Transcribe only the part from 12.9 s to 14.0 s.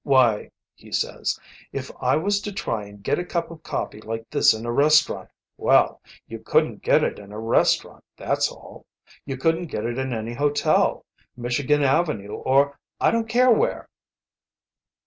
I don't care where.'"